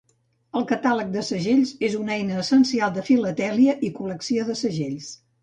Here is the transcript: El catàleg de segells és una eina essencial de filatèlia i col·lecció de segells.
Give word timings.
El 0.59 0.63
catàleg 0.69 1.11
de 1.15 1.21
segells 1.27 1.73
és 1.89 1.97
una 1.99 2.15
eina 2.15 2.39
essencial 2.45 2.97
de 2.97 3.05
filatèlia 3.11 3.77
i 3.91 3.93
col·lecció 4.01 4.49
de 4.51 4.59
segells. 4.65 5.15